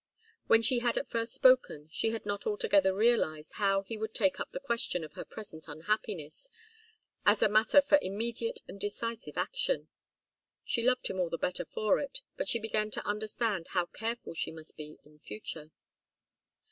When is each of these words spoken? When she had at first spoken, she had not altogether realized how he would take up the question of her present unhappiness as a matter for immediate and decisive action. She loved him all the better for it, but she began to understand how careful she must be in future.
When 0.47 0.63
she 0.63 0.79
had 0.79 0.97
at 0.97 1.11
first 1.11 1.31
spoken, 1.31 1.87
she 1.91 2.09
had 2.09 2.25
not 2.25 2.47
altogether 2.47 2.91
realized 2.91 3.53
how 3.57 3.83
he 3.83 3.99
would 3.99 4.15
take 4.15 4.39
up 4.39 4.49
the 4.49 4.59
question 4.59 5.03
of 5.03 5.13
her 5.13 5.23
present 5.23 5.67
unhappiness 5.67 6.49
as 7.23 7.43
a 7.43 7.47
matter 7.47 7.81
for 7.81 7.99
immediate 8.01 8.61
and 8.67 8.79
decisive 8.81 9.37
action. 9.37 9.89
She 10.65 10.81
loved 10.81 11.05
him 11.05 11.19
all 11.19 11.29
the 11.29 11.37
better 11.37 11.65
for 11.65 11.99
it, 11.99 12.21
but 12.35 12.49
she 12.49 12.57
began 12.57 12.89
to 12.89 13.05
understand 13.05 13.67
how 13.75 13.85
careful 13.85 14.33
she 14.33 14.49
must 14.51 14.75
be 14.75 14.97
in 15.03 15.19
future. 15.19 15.69